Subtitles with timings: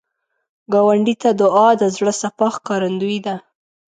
[0.73, 3.35] ګاونډي ته دعا، د زړه صفا ښکارندویي ده